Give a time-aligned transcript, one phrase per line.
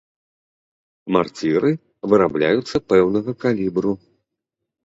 [1.17, 1.71] Марціры
[2.13, 3.91] вырабляюцца пэўнага калібру.